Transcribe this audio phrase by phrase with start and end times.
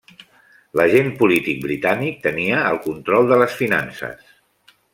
[0.79, 4.35] L'agent polític britànic tenia el control de les finances.